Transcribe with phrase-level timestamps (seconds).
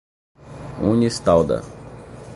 [0.91, 1.61] Unistalda